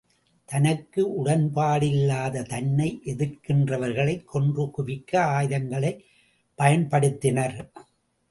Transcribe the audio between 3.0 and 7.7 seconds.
எதிர்க்கின்றவர்களைக் கொன்று குவிக்க ஆயுதங்களைப் பயன்படுத்தினர்.